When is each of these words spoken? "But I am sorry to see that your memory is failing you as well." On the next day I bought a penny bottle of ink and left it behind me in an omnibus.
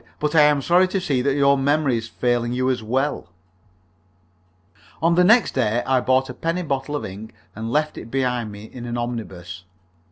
"But 0.19 0.33
I 0.33 0.41
am 0.41 0.63
sorry 0.63 0.87
to 0.87 0.99
see 0.99 1.21
that 1.21 1.35
your 1.35 1.59
memory 1.59 1.95
is 1.95 2.07
failing 2.07 2.53
you 2.53 2.71
as 2.71 2.81
well." 2.81 3.27
On 4.99 5.13
the 5.13 5.23
next 5.23 5.51
day 5.53 5.83
I 5.85 6.01
bought 6.01 6.27
a 6.27 6.33
penny 6.33 6.63
bottle 6.63 6.95
of 6.95 7.05
ink 7.05 7.35
and 7.55 7.71
left 7.71 7.99
it 7.99 8.09
behind 8.09 8.51
me 8.51 8.63
in 8.63 8.87
an 8.87 8.97
omnibus. 8.97 9.63